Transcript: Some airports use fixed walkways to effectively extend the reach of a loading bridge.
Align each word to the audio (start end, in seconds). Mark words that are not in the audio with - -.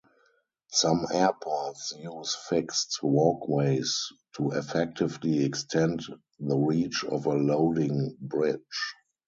Some 0.71 1.05
airports 1.13 1.93
use 1.95 2.33
fixed 2.35 3.03
walkways 3.03 4.07
to 4.35 4.49
effectively 4.49 5.43
extend 5.45 6.01
the 6.39 6.57
reach 6.57 7.03
of 7.07 7.27
a 7.27 7.35
loading 7.35 8.17
bridge. 8.19 8.95